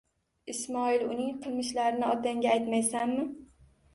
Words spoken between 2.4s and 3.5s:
aytmaysanmi?